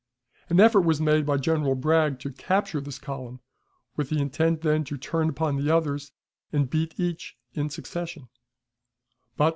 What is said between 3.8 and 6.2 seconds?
with intent then to turn upon the others,